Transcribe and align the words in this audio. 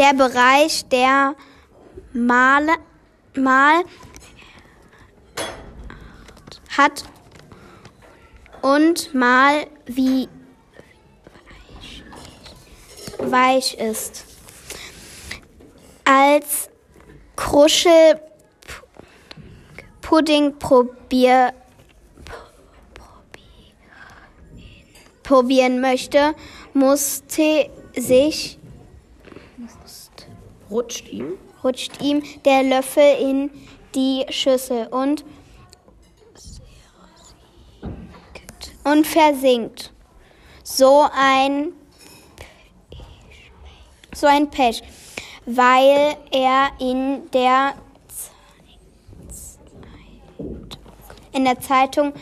der 0.00 0.14
Bereich, 0.14 0.86
der 0.88 1.36
mal, 2.14 2.66
mal 3.36 3.84
hat 6.74 7.04
und 8.62 9.12
mal 9.12 9.66
wie 9.84 10.26
weich 13.18 13.74
ist. 13.74 14.24
Als 16.04 16.70
Kruschel 17.36 18.20
Pudding 20.00 20.58
probier, 20.58 21.52
probieren 25.22 25.82
möchte, 25.82 26.34
musste 26.72 27.70
sich 27.94 28.59
Rutscht 30.70 31.08
ihm? 31.08 31.38
rutscht 31.62 32.00
ihm 32.00 32.22
der 32.44 32.62
Löffel 32.62 33.16
in 33.20 33.50
die 33.94 34.24
Schüssel 34.30 34.86
und 34.86 35.24
und 38.84 39.06
versinkt. 39.06 39.92
So 40.62 41.06
ein 41.12 41.72
so 44.14 44.26
ein 44.26 44.50
Pech, 44.50 44.82
weil 45.46 46.16
er 46.30 46.70
in 46.78 47.30
der 47.30 47.74
in 51.32 51.44
der 51.44 51.60
Zeitung 51.60 52.12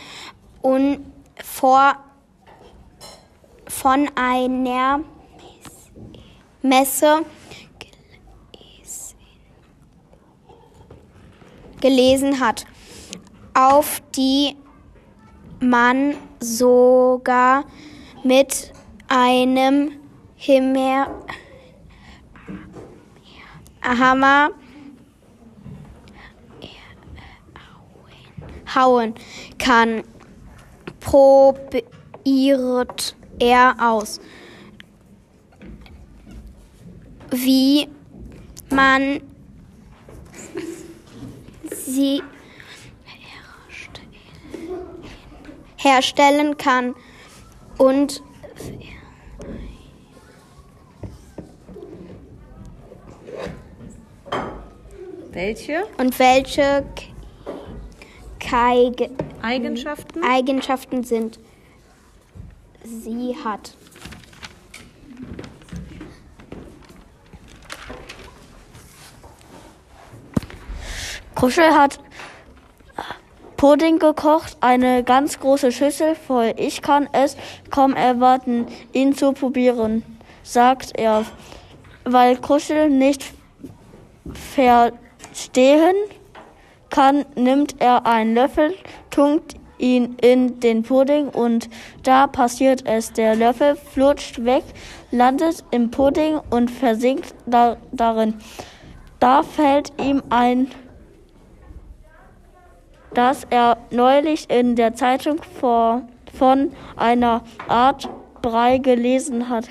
und 0.63 1.13
vor 1.43 1.97
von 3.67 4.11
einer 4.17 5.01
Messe 6.63 7.25
gelesen 11.81 12.41
hat, 12.41 12.67
auf 13.55 14.03
die 14.17 14.57
man 15.61 16.15
sogar 16.41 17.65
mit 18.25 18.73
einem 19.09 19.93
Himmel 20.37 21.07
Hammer 23.83 24.51
hauen 28.75 29.15
kann, 29.59 30.03
probiert 31.01 31.77
er 33.39 33.77
aus, 33.79 34.21
wie 37.31 37.89
man 38.71 39.21
sie 41.71 42.23
herstellen 45.77 46.57
kann 46.57 46.95
und 47.79 48.23
Welche 55.39 55.87
und 55.99 56.19
welche 56.19 56.85
Eigenschaften? 59.41 60.25
Eigenschaften 60.25 61.05
sind 61.05 61.39
sie 62.83 63.37
hat. 63.45 63.78
Kuschel 71.39 71.73
hat 71.73 72.01
Pudding 73.57 74.01
gekocht, 74.01 74.57
eine 74.61 75.05
ganz 75.05 75.39
große 75.39 75.71
Schüssel 75.71 76.17
voll. 76.17 76.53
Ich 76.57 76.83
kann 76.83 77.09
es 77.13 77.37
kaum 77.71 77.95
erwarten, 77.95 78.67
ihn 78.93 79.15
zu 79.15 79.33
probieren, 79.33 80.03
sagt 80.43 80.99
er. 80.99 81.25
Weil 82.03 82.39
Kuschel 82.39 82.91
nicht 82.91 83.23
verstehen 84.33 85.95
kann, 86.91 87.25
nimmt 87.37 87.77
er 87.79 88.05
einen 88.05 88.35
Löffel, 88.35 88.75
tunkt 89.11 89.55
ihn 89.79 90.17
in 90.21 90.59
den 90.59 90.83
Pudding 90.83 91.29
und 91.29 91.69
da 92.03 92.27
passiert 92.27 92.85
es. 92.85 93.13
Der 93.13 93.37
Löffel 93.37 93.77
flutscht 93.77 94.45
weg, 94.45 94.65
landet 95.13 95.63
im 95.71 95.93
Pudding 95.93 96.41
und 96.51 96.69
versinkt 96.69 97.33
da, 97.47 97.77
darin. 97.93 98.35
Da 99.21 99.45
fällt 99.45 99.93
ihm 100.01 100.21
ein, 100.31 100.73
dass 103.15 103.45
er 103.51 103.79
neulich 103.91 104.49
in 104.51 104.77
der 104.77 104.95
Zeitung 104.95 105.43
vor, 105.61 106.03
von 106.37 106.73
einer 106.97 107.43
Art 107.69 108.09
Brei 108.43 108.79
gelesen 108.79 109.49
hat, 109.49 109.69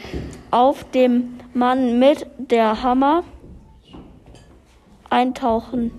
auf 0.52 0.84
dem 0.92 1.40
man 1.54 2.00
mit 2.00 2.28
der 2.38 2.84
Hammer 2.84 3.24
eintauchen 5.10 5.92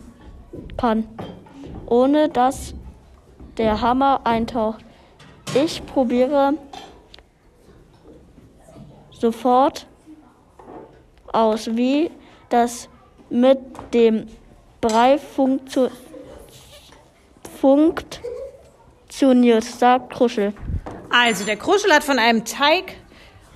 kann, 0.76 1.08
ohne 1.86 2.28
dass 2.28 2.74
der 3.56 3.80
Hammer 3.80 4.20
eintaucht. 4.24 4.84
Ich 5.54 5.84
probiere 5.86 6.54
sofort 9.10 9.86
aus, 11.32 11.74
wie 11.74 12.10
das 12.50 12.88
mit 13.30 13.58
dem 13.94 14.26
Brei 14.80 15.16
funktio- 15.16 15.88
funktioniert, 15.88 16.07
sagt 19.78 20.12
Kruschel. 20.12 20.52
Also, 21.10 21.44
der 21.44 21.56
Kruschel 21.56 21.92
hat 21.92 22.04
von 22.04 22.18
einem 22.18 22.44
Teig, 22.44 22.94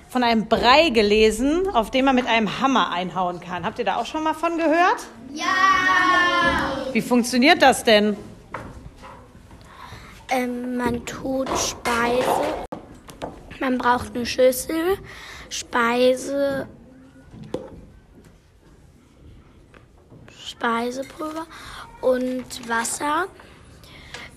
von 0.09 0.23
einem 0.23 0.47
Brei 0.47 0.89
gelesen, 0.89 1.67
auf 1.73 1.91
dem 1.91 2.05
man 2.05 2.15
mit 2.15 2.27
einem 2.27 2.59
Hammer 2.59 2.91
einhauen 2.91 3.39
kann. 3.39 3.65
Habt 3.65 3.79
ihr 3.79 3.85
da 3.85 3.97
auch 3.97 4.05
schon 4.05 4.23
mal 4.23 4.33
von 4.33 4.57
gehört? 4.57 5.07
Ja! 5.33 5.45
Wie 6.91 7.01
funktioniert 7.01 7.61
das 7.61 7.83
denn? 7.83 8.15
Ähm, 10.29 10.77
man 10.77 11.05
tut 11.05 11.49
Speise. 11.49 12.65
Man 13.59 13.77
braucht 13.77 14.15
eine 14.15 14.25
Schüssel, 14.25 14.97
Speise, 15.49 16.67
Speisepulver 20.45 21.45
und 22.01 22.67
Wasser. 22.67 23.27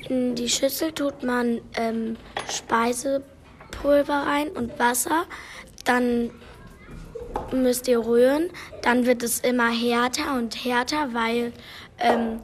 In 0.09 0.35
die 0.35 0.49
Schüssel 0.49 0.93
tut 0.93 1.23
man 1.23 1.61
ähm, 1.77 2.17
Speisepulver 2.49 4.15
rein 4.15 4.49
und 4.51 4.79
Wasser. 4.79 5.25
Dann 5.85 6.31
müsst 7.53 7.89
ihr 7.89 7.99
rühren. 7.99 8.51
Dann 8.83 9.07
wird 9.07 9.23
es 9.23 9.41
immer 9.41 9.69
härter 9.69 10.37
und 10.37 10.65
härter, 10.65 11.13
weil 11.13 11.53
ähm, 11.99 12.41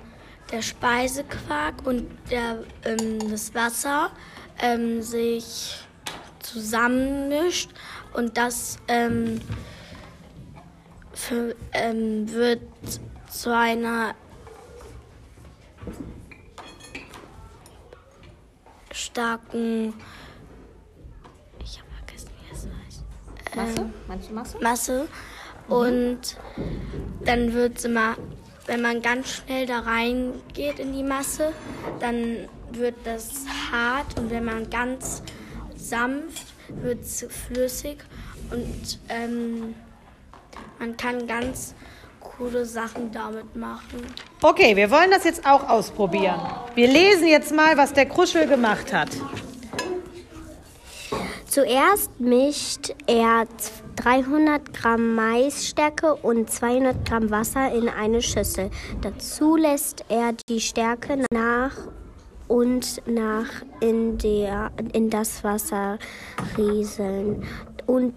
der 0.50 0.62
Speisequark 0.62 1.86
und 1.86 2.08
der, 2.30 2.64
ähm, 2.84 3.30
das 3.30 3.54
Wasser 3.54 4.10
ähm, 4.60 5.00
sich 5.00 5.78
zusammenmischt 6.40 7.70
und 8.14 8.36
das 8.36 8.78
ähm, 8.88 9.40
für, 11.14 11.54
ähm, 11.72 12.30
wird 12.32 12.60
zu 13.30 13.54
einer 13.56 14.14
starken 18.92 19.94
ich 21.64 21.78
habe 21.78 21.88
vergessen, 22.04 22.30
wie 22.40 22.54
es 22.54 22.66
heißt. 22.66 23.56
Masse? 23.56 23.90
Meinst 24.08 24.30
du 24.30 24.34
Masse? 24.34 24.58
Masse. 24.60 25.08
Und 25.68 26.20
dann 27.24 27.52
wird 27.52 27.78
es 27.78 27.84
immer, 27.84 28.16
wenn 28.66 28.82
man 28.82 29.00
ganz 29.00 29.30
schnell 29.30 29.66
da 29.66 29.80
reingeht 29.80 30.78
in 30.78 30.92
die 30.92 31.02
Masse, 31.02 31.52
dann 32.00 32.48
wird 32.72 32.94
das 33.04 33.44
hart 33.70 34.18
und 34.18 34.30
wenn 34.30 34.44
man 34.44 34.68
ganz 34.70 35.22
sanft, 35.76 36.46
wird 36.68 37.02
es 37.02 37.26
flüssig 37.28 37.98
und 38.50 38.98
ähm, 39.08 39.74
man 40.78 40.96
kann 40.96 41.26
ganz 41.26 41.74
coole 42.22 42.64
Sachen 42.64 43.10
damit 43.12 43.54
machen. 43.56 44.02
Okay, 44.42 44.76
wir 44.76 44.90
wollen 44.90 45.10
das 45.10 45.24
jetzt 45.24 45.46
auch 45.46 45.68
ausprobieren. 45.68 46.40
Wir 46.74 46.88
lesen 46.88 47.28
jetzt 47.28 47.54
mal, 47.54 47.76
was 47.76 47.92
der 47.92 48.06
Kruschel 48.06 48.46
gemacht 48.46 48.92
hat. 48.92 49.10
Zuerst 51.46 52.18
mischt 52.18 52.94
er 53.06 53.44
300 53.96 54.72
Gramm 54.72 55.14
Maisstärke 55.14 56.14
und 56.14 56.50
200 56.50 57.06
Gramm 57.06 57.30
Wasser 57.30 57.70
in 57.72 57.90
eine 57.90 58.22
Schüssel. 58.22 58.70
Dazu 59.02 59.56
lässt 59.56 60.04
er 60.08 60.32
die 60.48 60.60
Stärke 60.60 61.26
nach 61.30 61.72
und 62.48 63.06
nach 63.06 63.48
in, 63.80 64.16
der, 64.16 64.70
in 64.94 65.10
das 65.10 65.44
Wasser 65.44 65.98
rieseln 66.56 67.44
und 67.86 68.14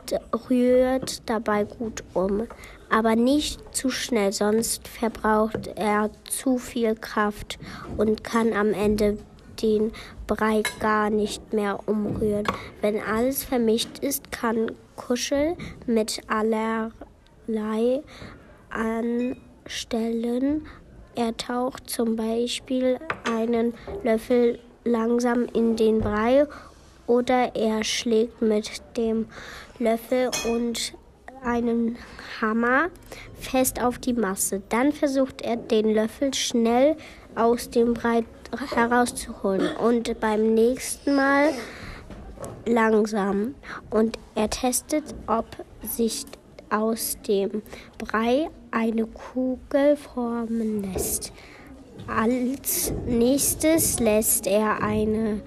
rührt 0.49 1.29
dabei 1.29 1.65
gut 1.65 2.03
um. 2.13 2.47
Aber 2.89 3.15
nicht 3.15 3.59
zu 3.75 3.89
schnell, 3.89 4.31
sonst 4.31 4.87
verbraucht 4.87 5.67
er 5.75 6.09
zu 6.29 6.57
viel 6.57 6.95
Kraft 6.95 7.59
und 7.97 8.23
kann 8.23 8.53
am 8.53 8.73
Ende 8.73 9.17
den 9.61 9.91
Brei 10.27 10.63
gar 10.79 11.09
nicht 11.09 11.53
mehr 11.53 11.79
umrühren. 11.87 12.45
Wenn 12.81 12.99
alles 13.01 13.43
vermischt 13.43 13.99
ist, 13.99 14.31
kann 14.31 14.71
Kuschel 14.95 15.55
mit 15.85 16.21
allerlei 16.27 18.03
anstellen. 18.69 20.65
Er 21.15 21.37
taucht 21.37 21.89
zum 21.89 22.15
Beispiel 22.15 22.99
einen 23.23 23.73
Löffel 24.03 24.59
langsam 24.83 25.45
in 25.53 25.75
den 25.75 26.01
Brei 26.01 26.45
oder 27.07 27.55
er 27.55 27.83
schlägt 27.83 28.41
mit 28.41 28.81
dem 28.97 29.27
Löffel 29.79 30.31
und 30.51 30.93
einem 31.45 31.95
Hammer 32.41 32.89
fest 33.39 33.81
auf 33.81 33.99
die 33.99 34.13
Masse. 34.13 34.61
Dann 34.69 34.91
versucht 34.91 35.41
er 35.41 35.55
den 35.55 35.93
Löffel 35.93 36.33
schnell 36.33 36.95
aus 37.35 37.69
dem 37.69 37.93
Brei 37.93 38.23
herauszuholen 38.73 39.75
und 39.77 40.19
beim 40.19 40.53
nächsten 40.53 41.15
Mal 41.15 41.49
langsam. 42.65 43.55
Und 43.89 44.17
er 44.35 44.49
testet, 44.49 45.03
ob 45.27 45.45
sich 45.83 46.25
aus 46.69 47.17
dem 47.27 47.61
Brei 47.97 48.49
eine 48.71 49.05
Kugel 49.05 49.95
formen 49.95 50.83
lässt. 50.93 51.31
Als 52.07 52.93
nächstes 53.07 53.99
lässt 53.99 54.47
er 54.47 54.81
eine 54.81 55.41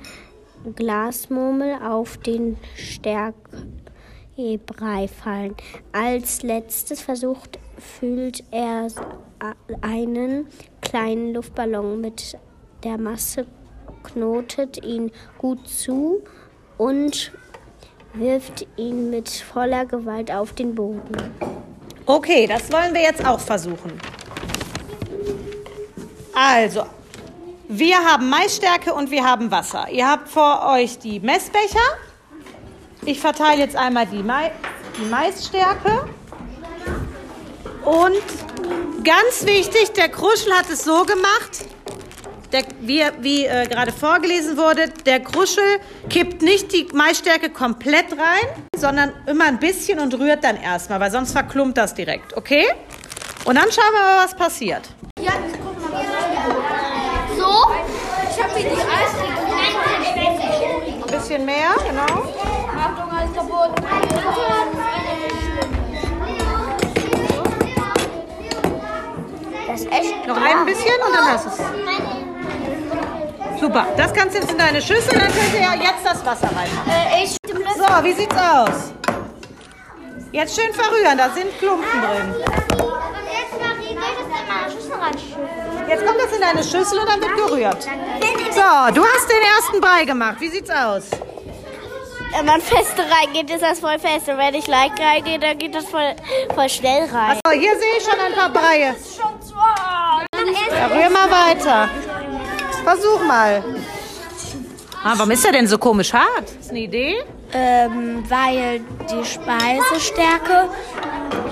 Glasmurmel 0.74 1.74
auf 1.82 2.16
den 2.18 2.56
Stärkebrei 4.38 5.08
fallen. 5.08 5.56
Als 5.92 6.42
letztes 6.42 7.00
versucht 7.00 7.58
füllt 7.76 8.44
er 8.52 8.86
einen 9.80 10.46
kleinen 10.80 11.34
Luftballon 11.34 12.00
mit 12.00 12.38
der 12.84 12.98
Masse, 12.98 13.46
knotet 14.04 14.84
ihn 14.84 15.10
gut 15.38 15.68
zu 15.68 16.22
und 16.76 17.32
wirft 18.14 18.66
ihn 18.76 19.10
mit 19.10 19.28
voller 19.28 19.84
Gewalt 19.86 20.30
auf 20.30 20.52
den 20.52 20.74
Boden. 20.74 21.34
Okay, 22.06 22.46
das 22.46 22.70
wollen 22.72 22.94
wir 22.94 23.02
jetzt 23.02 23.26
auch 23.26 23.40
versuchen. 23.40 24.00
Also, 26.32 26.84
wir 27.68 27.96
haben 27.98 28.30
Maisstärke 28.30 28.94
und 28.94 29.10
wir 29.10 29.24
haben 29.24 29.50
Wasser. 29.50 29.88
Ihr 29.90 30.08
habt 30.08 30.28
vor 30.28 30.64
euch 30.72 30.98
die 30.98 31.18
Messbecher. 31.18 31.98
Ich 33.04 33.20
verteile 33.20 33.60
jetzt 33.60 33.76
einmal 33.76 34.06
die, 34.06 34.22
Mais 34.22 34.50
die 34.98 35.06
Maisstärke. 35.06 36.08
Und 37.84 38.22
ganz 39.04 39.46
wichtig, 39.46 39.92
der 39.92 40.08
Kruschel 40.08 40.52
hat 40.52 40.68
es 40.70 40.84
so 40.84 41.04
gemacht, 41.04 41.64
der, 42.52 42.64
wie, 42.80 43.02
wie 43.20 43.44
äh, 43.46 43.66
gerade 43.66 43.92
vorgelesen 43.92 44.56
wurde, 44.56 44.88
der 45.04 45.20
Kruschel 45.20 45.80
kippt 46.08 46.42
nicht 46.42 46.72
die 46.72 46.86
Maisstärke 46.92 47.50
komplett 47.50 48.12
rein, 48.12 48.64
sondern 48.76 49.12
immer 49.26 49.44
ein 49.44 49.58
bisschen 49.58 50.00
und 50.00 50.14
rührt 50.18 50.44
dann 50.44 50.56
erstmal, 50.56 51.00
weil 51.00 51.10
sonst 51.10 51.32
verklumpt 51.32 51.76
das 51.76 51.94
direkt, 51.94 52.36
okay? 52.36 52.66
Und 53.44 53.54
dann 53.54 53.70
schauen 53.70 53.92
wir 53.92 54.00
mal, 54.00 54.24
was 54.24 54.34
passiert. 54.34 54.88
Ja, 55.20 55.32
ich 55.46 55.58
guck 55.62 55.90
mal. 55.90 56.04
So? 57.36 57.72
Ich 58.30 58.42
habe 58.42 58.58
hier 58.58 58.70
die 58.70 58.76
Eis. 58.76 59.27
Bisschen 61.28 61.44
mehr, 61.44 61.74
genau. 61.86 62.04
Achtung, 62.04 63.10
alles 63.12 63.34
kaputt. 63.34 63.70
Das 69.66 69.80
ist 69.80 69.92
echt. 69.92 70.26
Noch 70.26 70.36
ein 70.38 70.64
bisschen 70.64 70.86
und 71.06 71.14
dann 71.14 71.26
hast 71.26 71.44
du 71.44 71.50
es. 71.50 71.58
Super, 73.60 73.86
das 73.98 74.14
kannst 74.14 74.36
du 74.36 74.40
jetzt 74.40 74.50
in 74.52 74.56
deine 74.56 74.80
Schüssel, 74.80 75.18
dann 75.18 75.28
könnt 75.28 75.52
ihr 75.52 75.60
ja 75.60 75.74
jetzt 75.74 76.02
das 76.02 76.24
Wasser 76.24 76.48
reinmachen. 76.48 76.90
Äh, 76.90 77.26
so, 77.26 78.04
wie 78.04 78.12
sieht's 78.14 78.34
aus? 78.34 78.94
Jetzt 80.32 80.58
schön 80.58 80.72
verrühren, 80.72 81.18
da 81.18 81.28
sind 81.28 81.58
Klumpen 81.58 82.00
drin. 82.00 82.36
Jetzt 82.38 83.58
kommt 85.96 86.20
das 86.20 86.32
in 86.32 86.40
deine 86.40 86.62
Schüssel 86.62 86.98
und 86.98 87.08
dann 87.08 87.20
wird 87.20 87.36
gerührt. 87.36 87.82
So, 87.82 88.94
du 88.94 89.04
hast 89.04 89.28
den 89.30 89.42
ersten 89.56 89.80
Brei 89.80 90.04
gemacht. 90.04 90.36
Wie 90.40 90.48
sieht's 90.48 90.70
aus? 90.70 91.04
Wenn 92.36 92.44
man 92.44 92.60
feste 92.60 93.02
reingeht, 93.02 93.50
ist 93.50 93.62
das 93.62 93.80
voll 93.80 93.98
fest. 93.98 94.28
Und 94.28 94.36
wenn 94.38 94.54
ich 94.54 94.66
leicht 94.66 95.00
reingehe, 95.00 95.38
dann 95.38 95.56
geht 95.58 95.74
das 95.74 95.86
voll, 95.86 96.14
voll 96.54 96.68
schnell 96.68 97.04
rein. 97.04 97.38
Achso, 97.44 97.58
hier 97.58 97.72
sehe 97.78 97.96
ich 97.98 98.04
schon 98.04 98.20
ein 98.20 98.32
paar 98.34 98.50
Breie. 98.50 98.94
Ja, 100.76 100.86
rühr 100.86 101.10
mal 101.10 101.30
weiter. 101.30 101.88
Versuch 102.84 103.24
mal. 103.24 103.64
Ah, 105.02 105.14
warum 105.16 105.30
ist 105.30 105.44
er 105.44 105.52
denn 105.52 105.66
so 105.66 105.78
komisch 105.78 106.12
hart? 106.12 106.50
Ist 106.60 106.70
eine 106.70 106.80
Idee? 106.80 107.22
Ähm, 107.52 108.24
weil 108.28 108.80
die 109.10 109.24
Speisestärke 109.24 110.68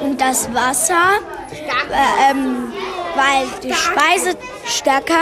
und 0.02 0.20
das 0.20 0.52
Wasser, 0.52 1.20
äh, 1.52 2.30
ähm, 2.30 2.72
weil 3.16 3.46
die 3.62 3.72
Speisestärke 3.72 5.14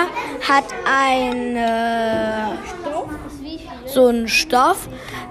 hat 0.46 0.64
eine, 0.85 2.58
so 3.87 4.06
einen 4.08 4.29
Stoff, 4.29 4.88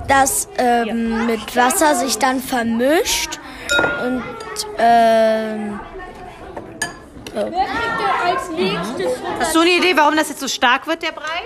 das 0.07 0.47
ähm, 0.57 1.25
mit 1.25 1.55
Wasser 1.55 1.95
sich 1.95 2.17
dann 2.17 2.39
vermischt 2.39 3.39
und 4.05 4.23
ähm, 4.77 5.79
Hast 9.39 9.55
du 9.55 9.59
eine 9.61 9.71
Idee, 9.71 9.93
warum 9.95 10.15
das 10.15 10.29
jetzt 10.29 10.39
so 10.39 10.47
stark 10.47 10.85
wird, 10.85 11.01
der 11.01 11.13
Brei? 11.13 11.41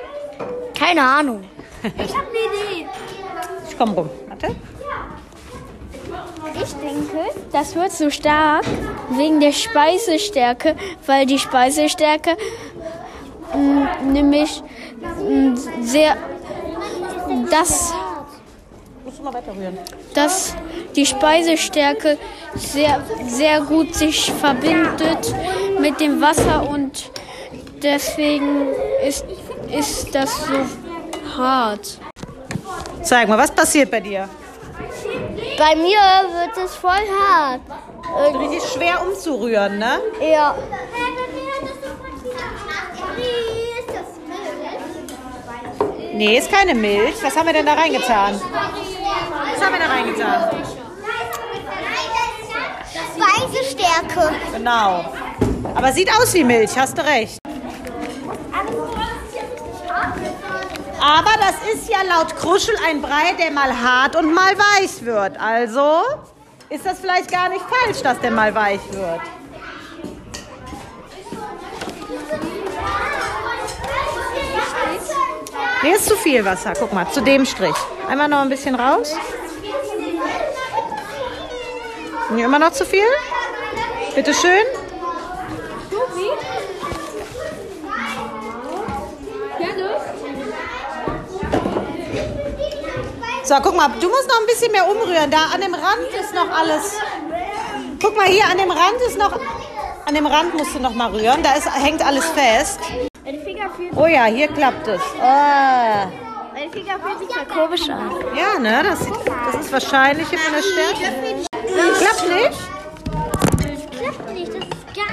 Keine 0.77 1.01
Ahnung. 1.01 1.45
Ich 1.81 2.13
habe 2.13 2.27
eine 2.27 2.81
Idee. 2.81 2.89
Ich 3.69 3.77
komm 3.77 3.91
rum. 3.91 4.09
Ich 6.61 6.73
denke, 6.73 7.19
das 7.51 7.75
wird 7.75 7.91
so 7.91 8.09
stark 8.09 8.65
wegen 9.11 9.39
der 9.39 9.51
Speisestärke, 9.51 10.75
weil 11.05 11.25
die 11.25 11.39
Speisestärke 11.39 12.35
mh, 13.53 14.03
nämlich 14.11 14.61
mh, 15.19 15.55
sehr 15.81 16.17
das 17.51 17.93
Musst 19.05 19.19
du 19.19 19.23
mal 19.23 19.33
weiter 19.33 19.53
rühren. 19.55 19.77
dass 20.13 20.55
die 20.95 21.05
Speisestärke 21.05 22.17
sehr, 22.55 23.01
sehr 23.27 23.61
gut 23.61 23.93
sich 23.95 24.31
verbindet 24.31 25.33
mit 25.79 25.99
dem 25.99 26.19
Wasser 26.21 26.67
und 26.67 27.11
deswegen 27.83 28.67
ist, 29.05 29.25
ist 29.71 30.13
das 30.15 30.31
so 30.45 31.37
hart. 31.37 31.99
Zeig 33.03 33.27
mal, 33.29 33.37
was 33.37 33.51
passiert 33.51 33.91
bei 33.91 33.99
dir? 33.99 34.27
Bei 35.57 35.75
mir 35.75 35.99
wird 35.99 36.57
es 36.65 36.75
voll 36.75 36.91
hart. 36.91 37.61
Richtig 38.39 38.63
schwer 38.71 39.01
umzurühren, 39.07 39.79
ne? 39.79 39.99
Ja. 40.21 40.55
Nee, 46.13 46.37
ist 46.37 46.51
keine 46.51 46.73
Milch. 46.73 47.15
Was 47.21 47.35
haben 47.35 47.45
wir 47.45 47.53
denn 47.53 47.65
da 47.65 47.73
reingetan? 47.73 48.41
Was 48.41 49.61
haben 49.63 49.73
wir 49.73 49.79
da 49.79 49.85
reingetan? 49.85 50.65
Speisestärke. 53.15 54.35
Genau. 54.53 55.05
Aber 55.75 55.91
sieht 55.91 56.09
aus 56.09 56.33
wie 56.33 56.43
Milch, 56.43 56.77
hast 56.77 56.97
du 56.97 57.05
recht. 57.05 57.37
Aber 60.99 61.31
das 61.39 61.46
ist 61.46 61.46
ja 61.97 62.17
laut 62.17 62.35
Kruschel 62.35 62.75
ein 62.87 63.01
Brei, 63.01 63.33
der 63.39 63.51
mal 63.51 63.71
hart 63.81 64.15
und 64.15 64.33
mal 64.33 64.53
weich 64.57 65.03
wird. 65.03 65.39
Also 65.39 66.01
ist 66.69 66.85
das 66.85 66.99
vielleicht 66.99 67.31
gar 67.31 67.49
nicht 67.49 67.61
falsch, 67.61 68.01
dass 68.01 68.19
der 68.19 68.31
mal 68.31 68.53
weich 68.53 68.81
wird. 68.91 69.21
Hier 75.81 75.95
ist 75.95 76.07
zu 76.07 76.15
viel 76.17 76.43
Wasser. 76.43 76.73
Guck 76.77 76.91
mal, 76.91 77.09
zu 77.11 77.21
dem 77.21 77.45
Strich. 77.45 77.75
Einmal 78.09 78.27
noch 78.27 78.39
ein 78.39 78.49
bisschen 78.49 78.75
raus. 78.75 79.15
Immer 82.29 82.59
noch 82.59 82.71
zu 82.71 82.85
viel? 82.85 83.05
Bitte 84.15 84.33
schön. 84.33 84.65
So, 93.47 93.55
guck 93.63 93.77
mal, 93.77 93.87
du 94.01 94.09
musst 94.09 94.27
noch 94.27 94.41
ein 94.41 94.45
bisschen 94.45 94.73
mehr 94.73 94.85
umrühren. 94.85 95.31
Da 95.31 95.37
an 95.53 95.61
dem 95.61 95.73
Rand 95.73 96.09
ist 96.19 96.33
noch 96.35 96.51
alles. 96.51 96.95
Guck 98.01 98.17
mal 98.17 98.25
hier, 98.25 98.43
an 98.43 98.57
dem 98.57 98.69
Rand 98.69 98.99
ist 99.07 99.17
noch. 99.17 99.39
An 100.05 100.13
dem 100.13 100.25
Rand 100.25 100.53
musst 100.55 100.75
du 100.75 100.79
noch 100.79 100.93
mal 100.93 101.09
rühren. 101.11 101.41
Da 101.41 101.53
ist, 101.53 101.65
hängt 101.73 102.05
alles 102.05 102.25
fest. 102.25 102.81
Oh 103.95 104.05
ja, 104.05 104.25
hier 104.25 104.49
klappt 104.49 104.89
es. 104.89 105.01
Oh. 105.15 105.21
Mein 105.21 106.71
ja 108.35 108.59
ne? 108.59 108.83
Das, 108.83 108.99
sieht, 108.99 109.13
das 109.45 109.61
ist 109.61 109.71
wahrscheinlich 109.71 110.27
von 110.27 110.53
der 110.53 110.63
Stärke. 110.63 111.13
Klappt 111.99 112.27
nicht? 112.27 112.59
Das 113.61 113.97
klappt 113.97 114.33
nicht, 114.33 114.49
das 114.49 114.55
ist 114.55 114.93
gar. 114.93 115.05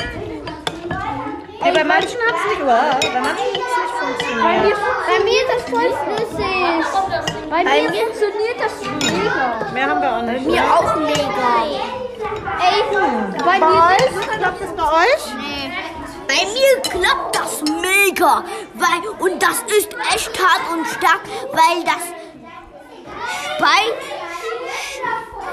Ey, 1.69 1.73
bei 1.73 1.85
manchen 1.85 2.19
hat 2.27 2.35
es 2.35 2.47
nicht, 2.51 2.63
oh, 2.63 2.97
nicht 2.97 3.57
funktioniert. 4.01 4.77
Bei 5.07 5.19
mir 5.23 5.41
ist 5.41 5.51
das 5.55 5.63
voll 5.71 5.93
flüssig. 6.05 7.34
Bei 7.51 7.63
mir 7.65 7.93
funktioniert 7.93 8.59
das 8.59 8.81
mega. 9.03 9.71
Mehr 9.73 9.91
haben 9.91 10.01
wir 10.01 10.17
auch 10.17 10.23
nicht. 10.23 10.47
Mir 10.47 10.63
auch 10.63 10.97
mega. 10.97 11.85
Ey, 12.61 12.83
bei 12.93 13.45
Bei 13.45 13.59
mir 13.59 13.67
euch? 13.67 14.39
Klappt 14.39 14.61
es 14.61 14.73
bei 14.73 14.83
euch? 14.83 15.25
Bei 16.27 16.45
mir 16.47 16.81
klappt 16.83 17.37
das 17.37 17.63
mega, 17.63 18.45
weil 18.75 19.09
und 19.19 19.43
das 19.43 19.63
ist 19.77 19.95
echt 20.15 20.39
hart 20.43 20.73
und 20.73 20.87
stark, 20.87 21.21
weil 21.53 21.85
das 21.85 22.03
Spei 23.57 23.85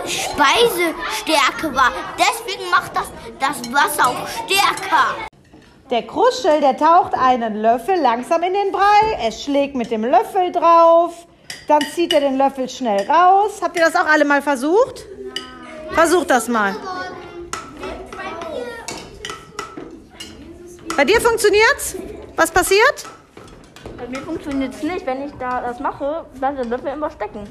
Speisestärke 0.06 1.76
war. 1.76 1.92
Deswegen 2.18 2.70
macht 2.70 2.96
das 2.96 3.12
das 3.40 3.74
Wasser 3.74 4.10
auch 4.10 4.28
stärker. 4.28 5.16
Der 5.90 6.04
Kruschel, 6.08 6.62
der 6.62 6.78
taucht 6.78 7.14
einen 7.14 7.62
Löffel 7.62 8.00
langsam 8.00 8.44
in 8.44 8.54
den 8.54 8.72
Brei. 8.72 9.18
Er 9.22 9.32
schlägt 9.32 9.76
mit 9.76 9.92
dem 9.92 10.06
Löffel 10.06 10.52
drauf. 10.52 11.28
Dann 11.68 11.82
zieht 11.94 12.14
er 12.14 12.20
den 12.20 12.38
Löffel 12.38 12.68
schnell 12.68 13.10
raus. 13.10 13.60
Habt 13.62 13.78
ihr 13.78 13.84
das 13.86 13.96
auch 13.96 14.06
alle 14.06 14.26
mal 14.26 14.42
versucht? 14.42 15.06
Versucht 15.92 16.30
das 16.30 16.48
mal. 16.48 16.76
Bei 20.96 21.06
dir 21.06 21.22
funktioniert's? 21.22 21.96
Was 22.36 22.52
passiert? 22.52 23.06
Bei 23.98 24.08
mir 24.08 24.22
funktioniert 24.22 24.74
es 24.74 24.84
nicht. 24.84 25.06
Wenn 25.06 25.26
ich 25.26 25.32
da 25.40 25.62
das 25.62 25.80
mache, 25.80 26.26
bleibt 26.36 26.58
der 26.58 26.66
Löffel 26.66 26.94
immer 26.94 27.10
stecken. 27.10 27.48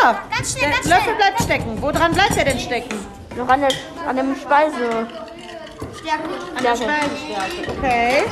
Ja, 0.00 0.22
der 0.30 0.90
Löffel 0.90 1.14
bleibt 1.14 1.42
stecken. 1.42 1.76
Woran 1.80 2.12
bleibt 2.12 2.36
er 2.36 2.44
denn 2.44 2.58
stecken? 2.58 2.94
Noch 3.36 3.48
an, 3.48 3.60
der, 3.60 3.70
an 4.06 4.16
dem 4.16 4.36
Speise. 4.36 5.06
An 6.56 6.62
der 6.62 6.76
Speisestärke. 6.76 7.78
Okay. 7.78 8.24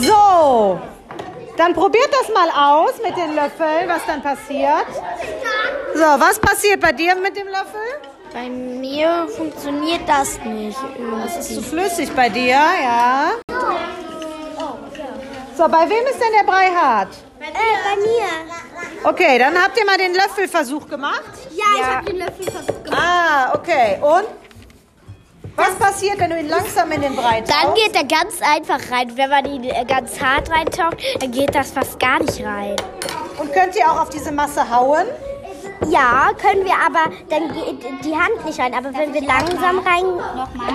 So, 0.00 0.80
dann 1.56 1.74
probiert 1.74 2.08
das 2.10 2.32
mal 2.34 2.48
aus 2.50 2.92
mit 3.02 3.16
den 3.16 3.34
Löffeln, 3.34 3.88
was 3.88 4.06
dann 4.06 4.22
passiert. 4.22 4.86
So, 5.94 6.00
was 6.00 6.38
passiert 6.38 6.80
bei 6.80 6.92
dir 6.92 7.14
mit 7.16 7.36
dem 7.36 7.48
Löffel? 7.48 7.80
Bei 8.32 8.48
mir 8.48 9.28
funktioniert 9.36 10.08
das 10.08 10.38
nicht. 10.44 10.78
Das 11.24 11.36
ist 11.36 11.54
zu 11.54 11.62
flüssig 11.62 12.10
bei 12.14 12.28
dir, 12.28 12.60
ja. 12.82 13.32
So, 15.56 15.68
bei 15.68 15.88
wem 15.88 16.06
ist 16.06 16.20
denn 16.20 16.32
der 16.38 16.50
Brei 16.50 16.68
hart? 16.68 17.08
Äh, 17.40 17.44
bei 17.44 17.96
mir. 18.00 19.10
Okay, 19.10 19.38
dann 19.38 19.54
habt 19.62 19.78
ihr 19.78 19.84
mal 19.84 19.98
den 19.98 20.14
Löffelversuch 20.14 20.88
gemacht. 20.88 21.24
Ja, 21.50 21.64
ich 21.76 21.84
habe 21.84 22.06
den 22.06 22.18
Löffel 22.18 22.50
versucht 22.50 22.84
gemacht. 22.84 23.02
Ah, 23.02 23.52
okay. 23.54 23.98
Und? 24.00 24.39
Was 25.60 25.74
passiert, 25.74 26.18
wenn 26.18 26.30
du 26.30 26.38
ihn 26.38 26.48
langsam 26.48 26.90
in 26.90 27.02
den 27.02 27.14
Brei 27.14 27.42
tauchst? 27.42 27.52
Dann 27.62 27.74
geht 27.74 27.94
er 27.94 28.04
ganz 28.04 28.40
einfach 28.40 28.80
rein. 28.90 29.14
Wenn 29.14 29.28
man 29.28 29.44
ihn 29.44 29.64
äh, 29.64 29.84
ganz 29.84 30.18
hart 30.18 30.50
reintaucht, 30.50 30.96
dann 31.20 31.30
geht 31.30 31.54
das 31.54 31.72
fast 31.72 32.00
gar 32.00 32.18
nicht 32.18 32.42
rein. 32.42 32.76
Und 33.38 33.52
könnt 33.52 33.76
ihr 33.76 33.84
auch 33.90 34.00
auf 34.00 34.08
diese 34.08 34.32
Masse 34.32 34.70
hauen? 34.70 35.04
Ja, 35.88 36.30
können 36.40 36.64
wir, 36.64 36.72
aber 36.74 37.14
dann 37.28 37.52
geht 37.52 38.04
die 38.04 38.14
Hand 38.16 38.42
nicht 38.46 38.58
rein. 38.58 38.72
Aber 38.72 38.94
wenn 38.94 39.12
wir 39.12 39.20
langsam, 39.20 39.80
rein, 39.80 40.04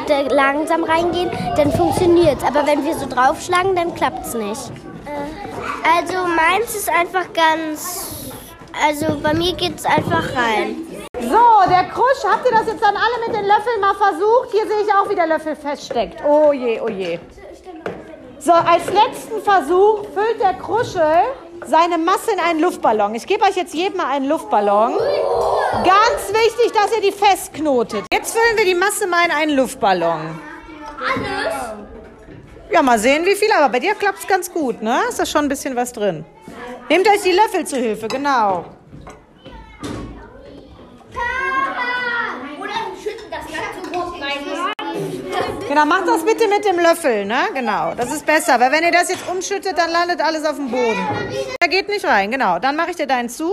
äh, 0.08 0.34
langsam 0.34 0.84
reingehen, 0.84 1.32
dann 1.56 1.72
funktioniert 1.72 2.38
es. 2.38 2.44
Aber 2.44 2.68
wenn 2.68 2.86
wir 2.86 2.94
so 2.94 3.08
draufschlagen, 3.08 3.76
dann 3.76 3.96
klappt 3.96 4.28
es 4.28 4.36
nicht. 4.36 4.72
Also 5.98 6.28
meins 6.28 6.76
ist 6.76 6.90
einfach 6.90 7.26
ganz. 7.34 8.32
Also 8.88 9.18
bei 9.20 9.34
mir 9.34 9.54
geht 9.54 9.80
es 9.80 9.86
einfach 9.86 10.36
rein. 10.36 10.85
So, 11.30 11.70
der 11.70 11.86
Krusch, 11.86 12.24
habt 12.24 12.46
ihr 12.46 12.52
das 12.52 12.68
jetzt 12.68 12.84
dann 12.84 12.96
alle 12.96 13.28
mit 13.28 13.36
den 13.36 13.46
Löffeln 13.46 13.82
mal 13.82 13.96
versucht? 13.96 14.52
Hier 14.52 14.68
sehe 14.68 14.82
ich 14.86 14.94
auch, 14.94 15.10
wie 15.10 15.16
der 15.16 15.28
Löffel 15.28 15.56
feststeckt. 15.56 16.24
Oh 16.24 16.52
je, 16.54 16.80
oh 16.82 16.90
je. 16.90 17.20
So, 18.40 18.52
als 18.52 18.86
letzten 18.92 19.42
Versuch 19.42 20.04
füllt 20.14 20.40
der 20.40 20.54
Kruschel 20.54 21.24
seine 21.66 21.98
Masse 21.98 22.32
in 22.32 22.40
einen 22.40 22.60
Luftballon. 22.60 23.16
Ich 23.16 23.26
gebe 23.26 23.44
euch 23.44 23.56
jetzt 23.56 23.74
jedem 23.74 23.98
mal 23.98 24.12
einen 24.12 24.28
Luftballon. 24.28 24.94
Ganz 25.84 26.30
wichtig, 26.30 26.72
dass 26.74 26.96
ihr 26.96 27.02
die 27.02 27.12
festknotet. 27.12 28.06
Jetzt 28.14 28.38
füllen 28.38 28.58
wir 28.58 28.66
die 28.66 28.76
Masse 28.76 29.08
mal 29.08 29.26
in 29.26 29.32
einen 29.32 29.56
Luftballon. 29.56 30.40
Alles? 31.00 31.56
Ja, 32.70 32.84
mal 32.84 33.00
sehen, 33.00 33.26
wie 33.26 33.36
viel. 33.36 33.52
Aber 33.52 33.70
bei 33.70 33.80
dir 33.80 33.96
klappt 33.96 34.20
es 34.20 34.28
ganz 34.28 34.54
gut, 34.54 34.82
ne? 34.82 35.00
Ist 35.10 35.20
da 35.20 35.26
schon 35.26 35.46
ein 35.46 35.50
bisschen 35.50 35.76
was 35.76 35.92
drin. 35.92 36.24
Nehmt 36.90 37.08
euch 37.08 37.24
die 37.24 37.32
Löffel 37.32 37.66
zu 37.66 37.78
Hilfe, 37.78 38.08
genau. 38.08 38.66
Genau, 45.68 45.86
macht 45.86 46.08
das 46.08 46.24
bitte 46.24 46.48
mit 46.48 46.64
dem 46.64 46.80
Löffel, 46.80 47.26
ne? 47.26 47.48
Genau, 47.54 47.94
das 47.96 48.12
ist 48.12 48.26
besser. 48.26 48.60
Weil 48.60 48.72
wenn 48.72 48.84
ihr 48.84 48.92
das 48.92 49.10
jetzt 49.10 49.28
umschüttet, 49.28 49.78
dann 49.78 49.90
landet 49.90 50.22
alles 50.22 50.46
auf 50.46 50.56
dem 50.56 50.70
Boden. 50.70 51.08
Er 51.60 51.68
geht 51.68 51.90
nicht 51.90 52.06
rein, 52.06 52.30
genau. 52.30 52.60
Dann 52.60 52.76
mache 52.76 52.92
ich 52.92 52.96
dir 52.98 53.08
deinen 53.08 53.30
zu. 53.30 53.52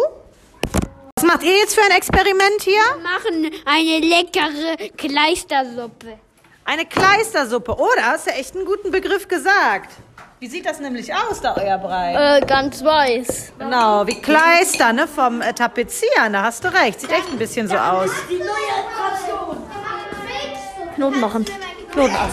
Was 1.16 1.24
macht 1.24 1.42
ihr 1.42 1.56
jetzt 1.56 1.74
für 1.74 1.82
ein 1.82 1.90
Experiment 1.92 2.60
hier? 2.62 2.82
Machen 3.02 3.50
eine 3.64 3.98
leckere 4.00 4.76
Kleistersuppe. 4.96 6.18
Eine 6.64 6.84
Kleistersuppe. 6.84 7.74
Oh, 7.78 7.88
da 7.96 8.12
hast 8.12 8.26
du 8.26 8.30
echt 8.32 8.54
einen 8.56 8.66
guten 8.66 8.90
Begriff 8.90 9.26
gesagt. 9.26 9.90
Wie 10.38 10.48
sieht 10.48 10.66
das 10.66 10.80
nämlich 10.80 11.14
aus, 11.14 11.40
da 11.40 11.56
euer 11.56 11.78
Brei? 11.78 12.38
Äh, 12.38 12.40
ganz 12.44 12.84
weiß. 12.84 13.52
Genau, 13.58 14.06
wie 14.06 14.20
Kleister, 14.20 14.92
ne? 14.92 15.06
Vom 15.08 15.40
äh, 15.40 15.52
Tapezieren, 15.52 16.32
da 16.32 16.42
hast 16.42 16.64
du 16.64 16.68
recht. 16.68 17.00
Sieht 17.00 17.12
echt 17.12 17.28
ein 17.30 17.38
bisschen 17.38 17.68
so 17.68 17.76
aus. 17.76 18.10
Knoten 20.96 21.20
machen. 21.20 21.46
Knoten 21.92 22.16
aus. 22.16 22.30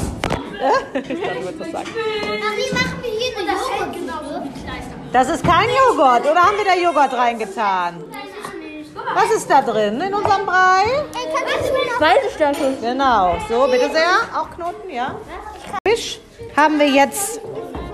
Wie 0.93 2.73
machen 2.73 2.97
wir 3.01 3.11
hier 3.11 3.37
eine 3.37 3.51
Joghurtsuppe? 3.51 4.49
Das 5.11 5.29
ist 5.29 5.43
kein 5.43 5.69
Joghurt, 5.69 6.21
oder 6.21 6.41
haben 6.41 6.57
wir 6.57 6.65
da 6.65 6.75
Joghurt 6.75 7.13
reingetan? 7.13 8.03
Was 9.13 9.31
ist 9.35 9.49
da 9.49 9.61
drin 9.61 9.99
in 10.01 10.13
unserem 10.13 10.45
Brei? 10.45 10.83
Speisestärke. 11.95 12.77
Genau, 12.79 13.37
so, 13.49 13.67
bitte 13.69 13.89
sehr. 13.91 14.11
Auch 14.35 14.49
Knoten, 14.51 14.89
ja. 14.89 15.15
Fisch 15.87 16.19
haben 16.55 16.79
wir 16.79 16.87
jetzt 16.87 17.41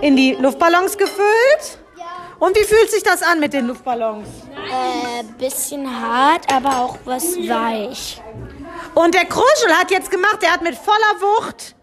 in 0.01 0.15
die 0.15 0.33
Luftballons 0.33 0.97
gefüllt. 0.97 1.79
Und 2.37 2.55
wie 2.57 2.63
fühlt 2.63 2.91
sich 2.91 3.01
das 3.01 3.23
an 3.23 3.39
mit 3.39 3.53
den 3.53 3.65
Luftballons? 3.67 4.27
Äh, 4.53 5.23
bisschen 5.39 5.87
hart, 5.87 6.51
aber 6.53 6.81
auch 6.81 6.97
was 7.05 7.37
weich. 7.37 8.21
Und 8.95 9.13
der 9.13 9.25
Kruschel 9.25 9.71
hat 9.77 9.91
jetzt 9.91 10.09
gemacht, 10.09 10.39
er 10.41 10.53
hat 10.53 10.61
mit 10.61 10.75
voller 10.75 11.19
Wucht, 11.19 11.75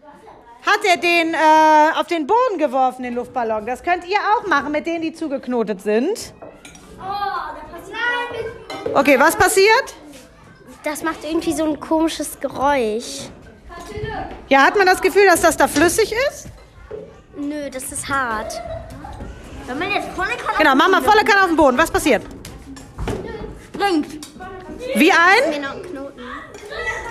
hat 0.65 0.79
er 0.83 0.97
den 0.97 1.33
äh, 1.33 1.99
auf 1.99 2.07
den 2.07 2.27
Boden 2.27 2.57
geworfen, 2.57 3.03
den 3.03 3.13
Luftballon. 3.15 3.65
Das 3.65 3.83
könnt 3.83 4.05
ihr 4.05 4.17
auch 4.17 4.47
machen 4.47 4.71
mit 4.71 4.85
denen, 4.85 5.01
die 5.01 5.13
zugeknotet 5.13 5.81
sind. 5.81 6.33
Okay, 8.93 9.19
was 9.19 9.35
passiert? 9.35 9.95
Das 10.83 11.03
macht 11.03 11.23
irgendwie 11.23 11.53
so 11.53 11.63
ein 11.65 11.79
komisches 11.79 12.39
Geräusch. 12.39 13.29
Ja, 14.49 14.63
hat 14.63 14.75
man 14.75 14.85
das 14.85 15.01
Gefühl, 15.01 15.25
dass 15.25 15.41
das 15.41 15.55
da 15.55 15.67
flüssig 15.67 16.13
ist? 16.29 16.47
Nö, 17.37 17.69
das 17.69 17.91
ist 17.91 18.09
hart. 18.09 18.59
Wenn 19.67 19.79
man 19.79 19.91
jetzt 19.91 20.09
volle 20.09 20.35
Kanne 20.35 20.57
Genau, 20.57 20.75
mach 20.75 20.89
mal 20.89 21.01
volle 21.01 21.23
Kanne 21.23 21.41
auf 21.41 21.47
den 21.47 21.55
Boden. 21.55 21.77
Was 21.77 21.89
passiert? 21.89 22.23
springt. 23.83 24.27
Wie 24.95 25.11
ein? 25.11 25.51
Genau. 25.51 25.73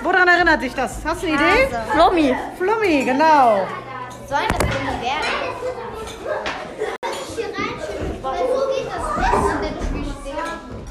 Woran 0.02 0.26
erinnert 0.26 0.60
dich 0.62 0.74
das? 0.74 0.98
Hast 1.04 1.22
du 1.22 1.26
eine 1.28 1.36
Idee? 1.36 1.68
Flommi. 1.92 2.36
Flummi, 2.58 3.04
genau. 3.04 3.66
Sollen 4.28 4.48
das 4.48 4.68
irgendwie 4.68 5.06
werden? 5.06 5.28
Hier 7.36 7.46
reinschütten, 7.46 8.22
weil 8.22 8.38
so 8.38 8.62
geht 8.74 8.86
das. 8.86 9.02
Also, 9.16 9.50
hier 10.24 10.42
auf 10.42 10.58
den. 10.64 10.82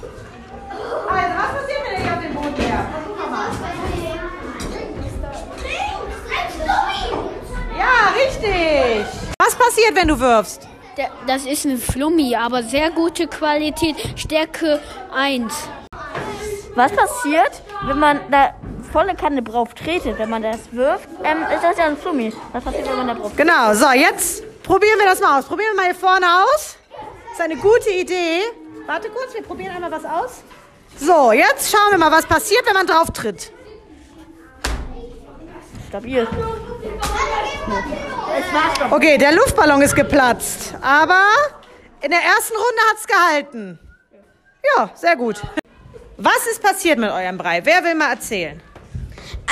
Was 9.39 9.55
passiert, 9.55 9.95
wenn 9.95 10.07
du 10.07 10.19
wirfst? 10.19 10.67
Das 11.25 11.45
ist 11.45 11.65
ein 11.65 11.77
Flummi, 11.77 12.35
aber 12.35 12.63
sehr 12.63 12.91
gute 12.91 13.27
Qualität. 13.27 13.95
Stärke 14.15 14.79
1. 15.13 15.51
Was 16.75 16.91
passiert, 16.91 17.61
wenn 17.85 17.99
man 17.99 18.19
da 18.29 18.53
volle 18.91 19.15
Kanne 19.15 19.41
drauf 19.41 19.73
tretet, 19.73 20.19
wenn 20.19 20.29
man 20.29 20.41
das 20.41 20.59
wirft? 20.71 21.07
Ähm, 21.23 21.43
ist 21.53 21.63
das 21.63 21.77
ja 21.77 21.85
ein 21.85 21.97
Flummi. 21.97 22.33
Was 22.51 22.63
passiert, 22.63 22.87
wenn 22.89 22.97
man 22.97 23.07
da 23.07 23.13
drauf 23.13 23.31
Genau, 23.35 23.73
so, 23.73 23.91
jetzt 23.91 24.43
probieren 24.63 24.99
wir 24.99 25.05
das 25.05 25.19
mal 25.19 25.39
aus. 25.39 25.45
Probieren 25.45 25.69
wir 25.71 25.77
mal 25.77 25.85
hier 25.85 25.95
vorne 25.95 26.25
aus. 26.25 26.77
Das 26.89 27.33
ist 27.33 27.41
eine 27.41 27.55
gute 27.55 27.89
Idee. 27.89 28.41
Warte 28.85 29.09
kurz, 29.09 29.33
wir 29.33 29.43
probieren 29.43 29.75
einmal 29.75 29.91
was 29.91 30.05
aus. 30.05 30.43
So, 30.97 31.31
jetzt 31.31 31.71
schauen 31.71 31.91
wir 31.91 31.97
mal, 31.97 32.11
was 32.11 32.25
passiert, 32.25 32.65
wenn 32.65 32.73
man 32.73 32.85
drauf 32.85 33.09
tritt. 33.11 33.51
Stabil. 35.87 36.27
Okay, 38.89 39.17
der 39.17 39.33
Luftballon 39.33 39.81
ist 39.81 39.95
geplatzt, 39.95 40.73
aber 40.81 41.23
in 42.01 42.11
der 42.11 42.19
ersten 42.19 42.55
Runde 42.55 42.81
hat 42.89 42.97
es 42.97 43.07
gehalten. 43.07 43.79
Ja, 44.75 44.89
sehr 44.95 45.15
gut. 45.15 45.41
Was 46.17 46.47
ist 46.51 46.61
passiert 46.61 46.99
mit 46.99 47.09
eurem 47.09 47.37
Brei? 47.37 47.61
Wer 47.63 47.83
will 47.83 47.95
mal 47.95 48.11
erzählen? 48.11 48.61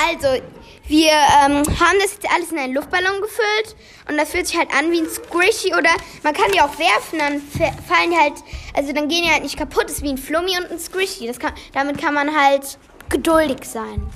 Also, 0.08 0.42
wir 0.86 1.12
ähm, 1.12 1.62
haben 1.78 1.98
das 2.00 2.14
jetzt 2.14 2.28
alles 2.34 2.50
in 2.50 2.58
einen 2.58 2.74
Luftballon 2.74 3.20
gefüllt 3.20 3.76
und 4.08 4.16
das 4.16 4.30
fühlt 4.30 4.48
sich 4.48 4.58
halt 4.58 4.72
an 4.74 4.90
wie 4.90 5.00
ein 5.00 5.08
Squishy 5.08 5.72
oder 5.72 5.90
man 6.24 6.34
kann 6.34 6.50
die 6.52 6.60
auch 6.60 6.76
werfen, 6.78 7.18
dann 7.18 7.40
fallen 7.40 8.10
die 8.10 8.16
halt, 8.16 8.34
also 8.74 8.92
dann 8.92 9.08
gehen 9.08 9.24
die 9.24 9.30
halt 9.30 9.44
nicht 9.44 9.56
kaputt, 9.56 9.84
das 9.84 9.98
ist 9.98 10.02
wie 10.02 10.10
ein 10.10 10.18
Flummi 10.18 10.56
und 10.58 10.70
ein 10.70 10.78
Squishy. 10.80 11.26
Das 11.28 11.38
kann, 11.38 11.52
damit 11.72 11.98
kann 11.98 12.14
man 12.14 12.36
halt 12.36 12.76
geduldig 13.08 13.58
sein. 13.62 14.10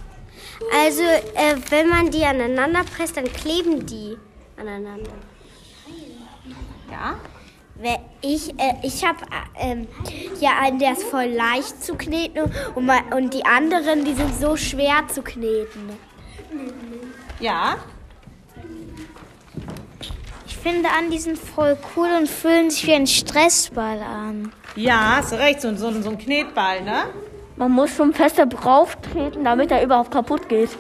Also, 0.73 1.03
äh, 1.03 1.57
wenn 1.71 1.89
man 1.89 2.11
die 2.11 2.25
aneinander 2.25 2.85
presst, 2.85 3.17
dann 3.17 3.33
kleben 3.33 3.87
die 3.87 4.17
aneinander. 4.57 5.13
Ja? 6.91 7.19
Ich, 8.21 8.51
äh, 8.59 8.75
ich 8.83 9.05
habe 9.05 9.19
äh, 9.59 9.73
ähm, 9.73 9.89
ja 10.41 10.53
einen, 10.61 10.79
der 10.79 10.93
ist 10.93 11.03
voll 11.05 11.27
leicht 11.27 11.83
zu 11.83 11.95
kneten 11.95 12.51
und, 12.75 12.91
und 13.15 13.35
die 13.35 13.45
anderen, 13.45 14.05
die 14.05 14.15
sind 14.15 14.35
so 14.41 14.57
schwer 14.57 15.07
zu 15.13 15.23
kneten. 15.23 15.91
Ja. 17.41 17.77
Ich 20.47 20.57
finde 20.57 20.89
an, 20.89 21.11
die 21.11 21.19
sind 21.19 21.39
voll 21.39 21.77
cool 21.95 22.09
und 22.19 22.29
fühlen 22.29 22.71
sich 22.71 22.87
wie 22.87 22.95
ein 22.95 23.07
Stressball 23.07 24.01
an. 24.01 24.53
Ja, 24.77 25.17
hast 25.17 25.35
recht, 25.35 25.61
so, 25.61 25.75
so, 25.77 25.93
so 26.01 26.11
ein 26.11 26.19
Knetball, 26.19 26.83
ne? 26.83 27.05
Man 27.57 27.71
muss 27.71 27.95
schon 27.95 28.13
fester 28.15 28.47
drauf 28.47 28.97
treten, 29.13 29.45
damit 29.45 29.71
er 29.71 29.83
überhaupt 29.83 30.11
kaputt 30.11 30.49
geht. 30.49 30.71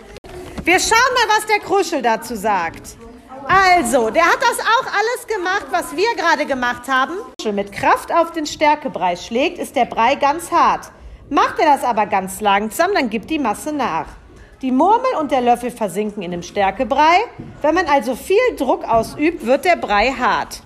Wir 0.64 0.80
schauen 0.80 1.14
mal, 1.14 1.36
was 1.36 1.46
der 1.46 1.58
Kruschel 1.58 2.00
dazu 2.00 2.34
sagt. 2.34 2.96
Also, 3.48 4.10
der 4.10 4.24
hat 4.24 4.38
das 4.40 4.58
auch 4.60 4.86
alles 4.86 5.26
gemacht, 5.26 5.66
was 5.70 5.96
wir 5.96 6.14
gerade 6.16 6.46
gemacht 6.46 6.88
haben. 6.88 7.14
Mit 7.52 7.72
Kraft 7.72 8.12
auf 8.12 8.32
den 8.32 8.46
Stärkebrei 8.46 9.16
schlägt, 9.16 9.58
ist 9.58 9.76
der 9.76 9.84
Brei 9.84 10.14
ganz 10.14 10.50
hart. 10.50 10.90
Macht 11.30 11.58
er 11.58 11.66
das 11.66 11.84
aber 11.84 12.06
ganz 12.06 12.40
langsam, 12.40 12.90
dann 12.94 13.10
gibt 13.10 13.30
die 13.30 13.38
Masse 13.38 13.72
nach. 13.72 14.06
Die 14.62 14.72
Murmel 14.72 15.16
und 15.20 15.30
der 15.30 15.40
Löffel 15.40 15.70
versinken 15.70 16.22
in 16.22 16.30
dem 16.30 16.42
Stärkebrei. 16.42 17.16
Wenn 17.60 17.74
man 17.74 17.86
also 17.86 18.14
viel 18.14 18.56
Druck 18.56 18.84
ausübt, 18.84 19.44
wird 19.44 19.64
der 19.64 19.76
Brei 19.76 20.12
hart. 20.12 20.62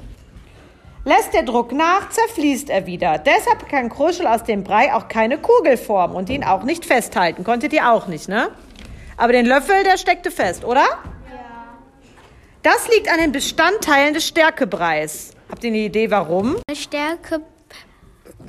Lässt 1.04 1.32
der 1.32 1.42
Druck 1.42 1.72
nach, 1.72 2.10
zerfließt 2.10 2.70
er 2.70 2.86
wieder. 2.86 3.18
Deshalb 3.18 3.68
kann 3.68 3.88
Kruschel 3.88 4.26
aus 4.26 4.44
dem 4.44 4.62
Brei 4.62 4.94
auch 4.94 5.08
keine 5.08 5.38
Kugel 5.38 5.76
formen 5.76 6.14
und 6.14 6.28
ihn 6.28 6.44
auch 6.44 6.64
nicht 6.64 6.84
festhalten. 6.84 7.44
Konntet 7.44 7.72
ihr 7.72 7.90
auch 7.90 8.08
nicht, 8.08 8.28
ne? 8.28 8.50
Aber 9.16 9.32
den 9.32 9.46
Löffel, 9.46 9.82
der 9.84 9.96
steckte 9.96 10.30
fest, 10.30 10.64
oder? 10.64 10.84
Das 12.70 12.86
liegt 12.88 13.10
an 13.10 13.16
den 13.16 13.32
Bestandteilen 13.32 14.12
des 14.12 14.28
Stärkebreis. 14.28 15.30
Habt 15.50 15.64
ihr 15.64 15.70
eine 15.70 15.78
Idee, 15.78 16.10
warum? 16.10 16.56
Stärke, 16.74 17.40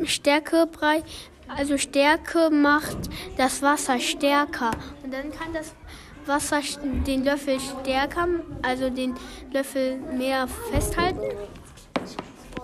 Stärkebrei, 0.03 1.03
also 1.47 1.77
Stärke 1.77 2.49
macht 2.49 2.97
das 3.37 3.61
Wasser 3.61 3.97
stärker. 3.97 4.71
Und 5.03 5.13
dann 5.13 5.31
kann 5.31 5.53
das 5.53 5.73
Wasser 6.25 6.59
den 7.07 7.23
Löffel 7.23 7.61
stärker, 7.61 8.27
also 8.61 8.89
den 8.89 9.15
Löffel 9.53 9.95
mehr 9.95 10.49
festhalten. 10.69 11.21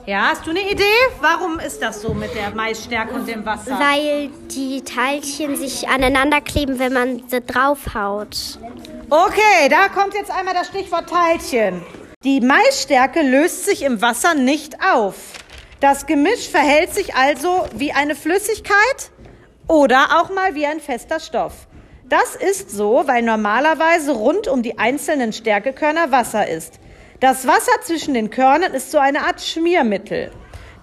Ja, 0.07 0.29
hast 0.29 0.45
du 0.45 0.51
eine 0.51 0.61
Idee? 0.69 0.83
Warum 1.19 1.57
ist 1.57 1.81
das 1.81 2.01
so 2.01 2.13
mit 2.13 2.35
der 2.35 2.51
Maisstärke 2.51 3.15
und 3.15 3.27
dem 3.27 3.43
Wasser? 3.43 3.79
Weil 3.79 4.29
die 4.51 4.83
Teilchen 4.83 5.55
sich 5.55 5.89
aneinander 5.89 6.41
kleben, 6.41 6.77
wenn 6.77 6.93
man 6.93 7.23
sie 7.27 7.41
draufhaut. 7.41 8.59
Okay, 9.09 9.67
da 9.69 9.89
kommt 9.89 10.13
jetzt 10.13 10.29
einmal 10.29 10.53
das 10.53 10.67
Stichwort 10.67 11.09
Teilchen. 11.09 11.81
Die 12.23 12.39
Maisstärke 12.39 13.23
löst 13.23 13.65
sich 13.65 13.81
im 13.81 13.99
Wasser 13.99 14.35
nicht 14.35 14.75
auf. 14.79 15.15
Das 15.79 16.05
Gemisch 16.05 16.49
verhält 16.49 16.93
sich 16.93 17.15
also 17.15 17.65
wie 17.75 17.91
eine 17.91 18.13
Flüssigkeit 18.15 19.09
oder 19.67 20.21
auch 20.21 20.29
mal 20.29 20.53
wie 20.53 20.67
ein 20.67 20.81
fester 20.81 21.19
Stoff. 21.19 21.65
Das 22.07 22.35
ist 22.35 22.69
so, 22.69 23.03
weil 23.07 23.23
normalerweise 23.23 24.11
rund 24.11 24.47
um 24.47 24.61
die 24.61 24.77
einzelnen 24.77 25.33
Stärkekörner 25.33 26.11
Wasser 26.11 26.47
ist. 26.47 26.79
Das 27.19 27.47
Wasser 27.47 27.71
zwischen 27.81 28.13
den 28.13 28.29
Körnern 28.29 28.73
ist 28.73 28.91
so 28.91 28.97
eine 28.97 29.21
Art 29.21 29.41
Schmiermittel. 29.41 30.31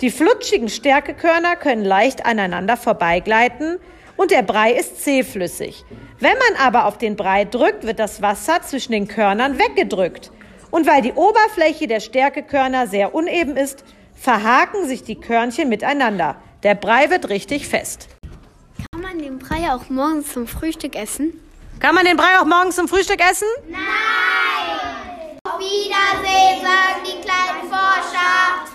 Die 0.01 0.11
flutschigen 0.11 0.69
Stärkekörner 0.69 1.57
können 1.57 1.85
leicht 1.85 2.25
aneinander 2.25 2.77
vorbeigleiten 2.77 3.79
und 4.17 4.31
der 4.31 4.43
Brei 4.43 4.73
ist 4.73 5.03
zähflüssig. 5.05 5.85
Wenn 6.21 6.37
man 6.39 6.67
aber 6.67 6.87
auf 6.87 6.97
den 6.97 7.17
Brei 7.17 7.45
drückt, 7.45 7.85
wird 7.85 7.99
das 7.99 8.23
Wasser 8.23 8.63
zwischen 8.63 8.93
den 8.93 9.09
Körnern 9.09 9.59
weggedrückt. 9.59 10.33
Und 10.71 10.87
weil 10.87 11.03
die 11.03 11.13
Oberfläche 11.13 11.87
der 11.87 12.01
Stärkekörner 12.01 12.87
sehr 12.87 13.15
uneben 13.15 13.57
ist, 13.57 13.85
verhaken 14.15 14.89
sich 14.89 15.05
die 15.05 15.21
Körnchen 15.21 15.69
miteinander. 15.69 16.37
Der 16.63 16.75
Brei 16.75 17.11
wird 17.11 17.29
richtig 17.29 17.69
fest. 17.69 18.09
Kann 18.91 19.03
man 19.03 19.19
den 19.19 19.39
Brei 19.39 19.71
auch 19.71 19.91
morgens 19.91 20.33
zum 20.33 20.47
Frühstück 20.47 20.97
essen? 20.97 21.39
Kann 21.79 21.95
man 21.95 22.07
den 22.07 22.17
Brei 22.17 22.39
auch 22.41 22.47
morgens 22.47 22.77
zum 22.77 22.89
Frühstück 22.89 23.21
essen? 23.21 23.49
Nein! 23.69 24.72
Wiedersehen, 25.63 26.61
sagen 26.61 27.05
die 27.05 27.21
kleinen 27.21 27.69
Forscher. 27.71 28.72